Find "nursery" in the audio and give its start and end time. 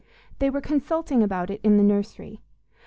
1.83-2.41